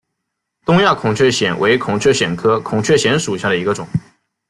[0.65, 3.87] 东亚孔雀藓为孔雀藓科孔雀藓属下的一个种。